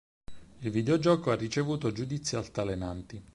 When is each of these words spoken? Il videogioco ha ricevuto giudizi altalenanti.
Il 0.61 0.71
videogioco 0.71 1.29
ha 1.29 1.35
ricevuto 1.35 1.91
giudizi 1.91 2.35
altalenanti. 2.35 3.23